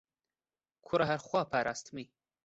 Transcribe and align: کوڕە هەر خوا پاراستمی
کوڕە 0.85 1.05
هەر 1.11 1.19
خوا 1.27 1.41
پاراستمی 1.51 2.05